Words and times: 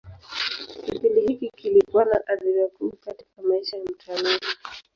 Kipindi 0.85 1.17
hiki 1.21 1.49
kilikuwa 1.49 2.05
na 2.05 2.21
athira 2.27 2.67
kuu 2.67 2.91
katika 2.91 3.41
maisha 3.41 3.77
ya 3.77 3.83
mtaalamu. 3.83 4.39